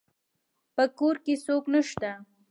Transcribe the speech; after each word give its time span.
په 0.75 0.83
کور 0.97 1.15
کې 1.23 1.33
څوک 1.45 1.63
نشته 1.73 2.11